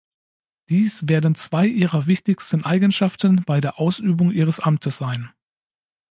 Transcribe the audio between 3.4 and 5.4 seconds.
bei der Ausübung Ihres Amtes sein.